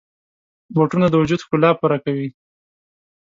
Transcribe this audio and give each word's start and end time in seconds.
بوټونه 0.73 1.05
د 1.09 1.13
وجود 1.21 1.39
ښکلا 1.45 1.71
پوره 1.79 1.97
کوي. 2.05 2.27